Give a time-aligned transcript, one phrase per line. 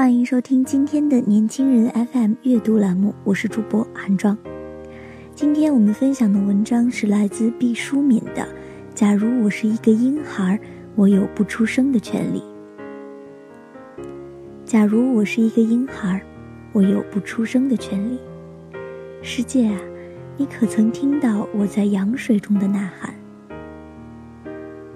[0.00, 4.34] 欢迎收听今天的年轻人 FM 阅读栏目，我是主播韩庄。
[5.34, 8.40] 今天我们分享的文章是来自毕淑敏的
[8.94, 10.58] 《假如我是一个婴孩，
[10.94, 12.42] 我有不出生的权利》。
[14.64, 16.22] 假如我是一个婴孩，
[16.72, 18.18] 我有不出生的权利。
[19.20, 19.78] 世界啊，
[20.38, 23.14] 你可曾听到我在羊水中的呐喊？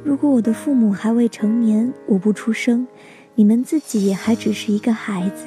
[0.02, 2.88] 如果我的父母还未成年，我不出生。
[3.36, 5.46] 你们自己还只是一个孩子，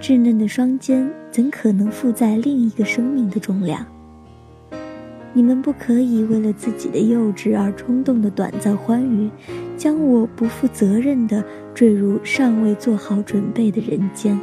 [0.00, 3.86] 稚嫩的双肩怎可能负载另一个生命的重量？
[5.32, 9.30] 你们不可以为了自己的幼稚而冲动的短暂欢愉，
[9.76, 14.36] 将我不负责任的坠入尚未做好准备的人间。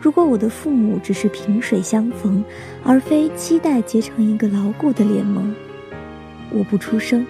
[0.00, 2.42] 如果我的父母只是萍水相逢，
[2.82, 5.54] 而非期待结成一个牢固的联盟，
[6.50, 7.26] 我不出声。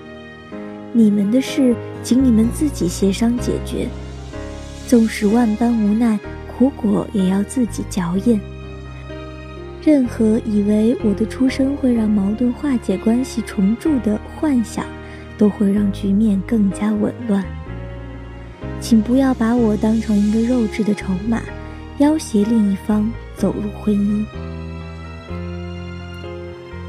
[0.97, 3.89] 你们的事，请你们自己协商解决。
[4.87, 8.41] 纵使万般无奈，苦果也要自己嚼咽。
[9.83, 14.87] 任何以为我的出生会让矛盾化解、关系重铸的幻想，
[15.37, 17.45] 都会让局面更加紊乱。
[18.81, 21.43] 请不要把我当成一个肉质的筹码，
[21.99, 24.25] 要挟另一方走入婚姻。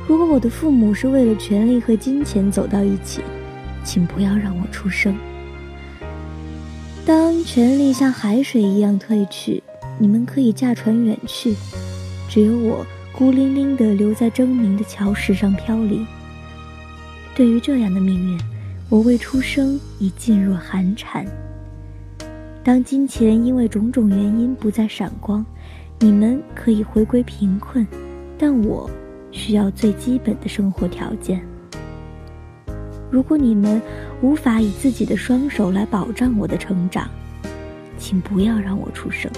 [0.08, 3.22] 如果我的父母是为了权力和金钱走到一起，
[3.86, 5.16] 请不要让我出生。
[7.06, 9.62] 当权力像海水一样退去，
[10.00, 11.56] 你们可以驾船远去，
[12.28, 16.06] 只有我孤零零地留在狰狞的礁石上飘零。
[17.36, 18.42] 对于这样的命运，
[18.90, 21.26] 我未出生已噤若寒蝉。
[22.64, 25.46] 当金钱因为种种原因不再闪光，
[26.00, 27.86] 你们可以回归贫困，
[28.38, 28.90] 但我
[29.32, 31.40] 需要最基本的生活条件。
[33.16, 33.82] 如果你们
[34.22, 37.10] 无法以自己的双手来保障我的成长，
[37.98, 39.32] 请不要让我出生。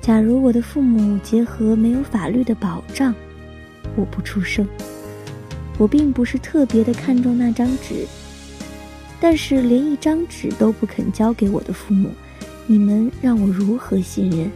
[0.00, 3.14] 假如我的父母结合没有法律的保障，
[3.94, 4.66] 我不出生。
[5.78, 8.04] 我并不是特别的看重那张纸，
[9.20, 12.10] 但是连一张纸都不肯交给我的父母，
[12.66, 14.50] 你们让我如何信任？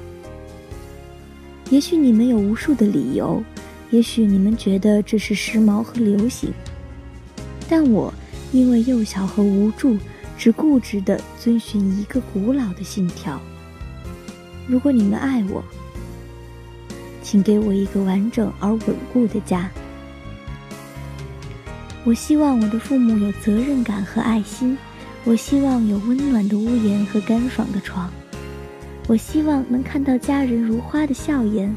[1.70, 3.40] 也许你们有无数的理由。
[3.92, 6.50] 也许你们觉得这是时髦和流行，
[7.68, 8.12] 但我
[8.50, 9.98] 因为幼小和无助，
[10.38, 13.38] 只固执地遵循一个古老的信条：
[14.66, 15.62] 如果你们爱我，
[17.22, 19.70] 请给我一个完整而稳固的家。
[22.02, 24.76] 我希望我的父母有责任感和爱心，
[25.24, 28.10] 我希望有温暖的屋檐和干爽的床，
[29.06, 31.76] 我希望能看到家人如花的笑颜。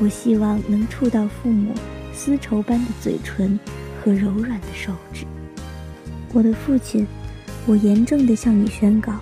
[0.00, 1.72] 我希望能触到父母
[2.12, 3.58] 丝绸般的嘴唇
[4.02, 5.24] 和柔软的手指。
[6.32, 7.06] 我的父亲，
[7.64, 9.12] 我严正地向你宣告：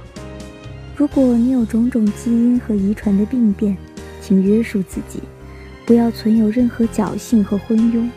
[0.97, 3.77] 如果你有种种基因和遗传的病变，
[4.21, 5.21] 请约束自己，
[5.85, 8.09] 不要存有任何侥幸和昏庸。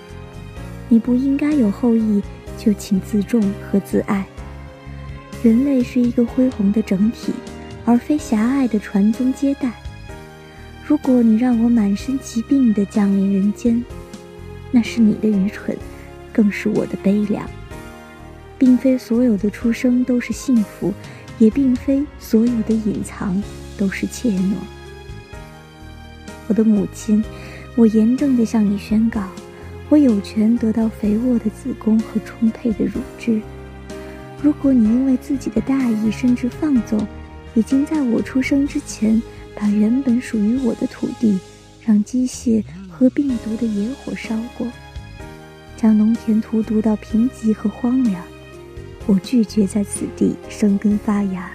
[0.88, 2.22] 你不应该有后裔，
[2.58, 4.26] 就请自重和自爱。
[5.44, 7.34] 人类是一个恢宏的整体，
[7.84, 9.74] 而非狭隘的传宗接代。
[10.88, 13.84] 如果你让我满身疾病地降临人间，
[14.70, 15.76] 那是你的愚蠢，
[16.32, 17.44] 更是我的悲凉。
[18.60, 20.94] 并非所有的出生都是幸福，
[21.40, 23.42] 也并非所有的隐藏
[23.76, 24.54] 都是怯懦。
[26.48, 27.24] 我的母亲，
[27.76, 29.24] 我严正地向你宣告：
[29.90, 33.42] 我有权得到肥沃的子宫和充沛的乳汁。
[34.40, 37.06] 如果你因为自己的大意甚至放纵，
[37.56, 39.20] 已经在我出生之前。
[39.58, 41.40] 把原本属于我的土地，
[41.82, 44.68] 让机械和病毒的野火烧过，
[45.78, 48.22] 将农田荼毒到贫瘠和荒凉。
[49.08, 51.50] 我拒绝在此地生根发芽。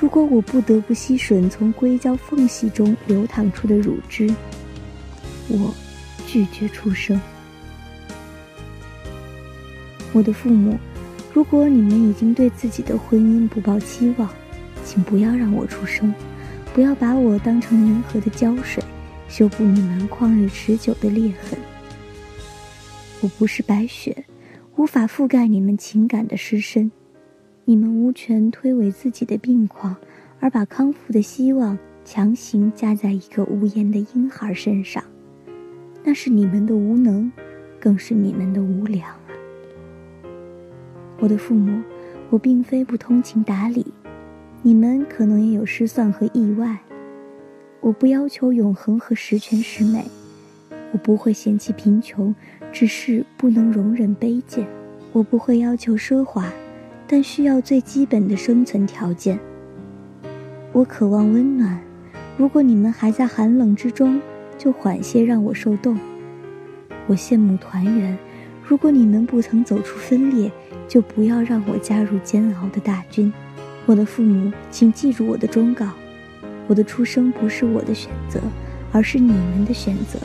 [0.00, 4.28] 如果我不得不吸吮从硅胶缝隙中流淌出的乳汁，
[5.46, 5.72] 我
[6.26, 7.20] 拒绝出生。
[10.12, 10.76] 我的父母，
[11.36, 14.26] 如果你们已经对自己的婚姻不抱期望，
[14.82, 16.14] 请不要让我出生，
[16.72, 18.82] 不要把我当成粘合的胶水，
[19.28, 21.58] 修补你们旷日持久的裂痕。
[23.20, 24.24] 我不是白雪，
[24.76, 26.90] 无法覆盖你们情感的失身。
[27.66, 29.94] 你们无权推诿自己的病况，
[30.40, 35.04] 而把康复的希望强行加在一个无言的婴孩身上。
[36.02, 37.30] 那是你们的无能，
[37.78, 39.14] 更是你们的无良！
[41.18, 41.82] 我的父母，
[42.30, 43.86] 我并非不通情达理。
[44.62, 46.78] 你们可能也有失算和意外，
[47.80, 50.04] 我不要求永恒和十全十美，
[50.92, 52.34] 我不会嫌弃贫穷，
[52.72, 54.66] 只是不能容忍卑贱。
[55.12, 56.52] 我不会要求奢华，
[57.06, 59.38] 但需要最基本的生存条件。
[60.72, 61.80] 我渴望温暖，
[62.36, 64.20] 如果你们还在寒冷之中，
[64.58, 65.98] 就缓些让我受冻。
[67.06, 68.18] 我羡慕团圆，
[68.62, 70.50] 如果你们不曾走出分裂，
[70.88, 73.32] 就不要让我加入煎熬的大军。
[73.84, 75.86] 我的父母，请记住我的忠告：
[76.66, 78.40] 我的出生不是我的选择，
[78.92, 80.18] 而是你们的选择。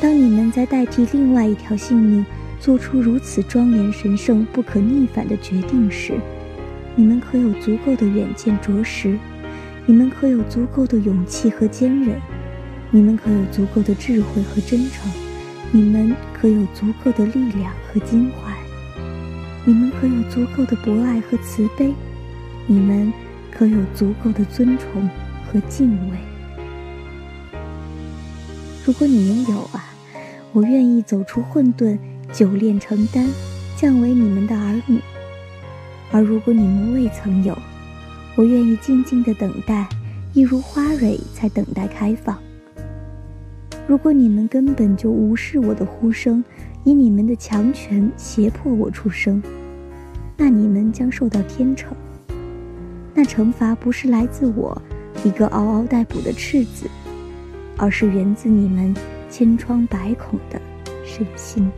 [0.00, 2.24] 当你们在代替另外一条性命
[2.60, 6.14] 做出如此庄严、神圣、不可逆反的决定时，
[6.96, 9.16] 你们可有足够的远见卓识？
[9.86, 12.20] 你们可有足够的勇气和坚韧？
[12.90, 15.10] 你们可有足够的智慧和真诚？
[15.70, 18.57] 你们可有足够的力量和襟怀？
[19.68, 21.92] 你们可有足够的博爱和慈悲？
[22.66, 23.12] 你们
[23.52, 25.06] 可有足够的尊崇
[25.46, 26.16] 和敬畏？
[28.86, 29.92] 如果你们有啊，
[30.54, 31.98] 我愿意走出混沌，
[32.32, 33.26] 久炼成丹，
[33.76, 35.00] 降为你们的儿女；
[36.10, 37.54] 而如果你们未曾有，
[38.36, 39.86] 我愿意静静的等待，
[40.32, 42.38] 一如花蕊在等待开放。
[43.86, 46.42] 如果你们根本就无视我的呼声，
[46.84, 49.42] 以你们的强权胁迫我出生，
[50.40, 51.88] 那你们将受到天惩。
[53.12, 54.80] 那惩罚不是来自我
[55.24, 56.88] 一个嗷嗷待哺的赤子，
[57.76, 58.94] 而是源自你们
[59.28, 60.60] 千疮百孔的
[61.04, 61.68] 身心。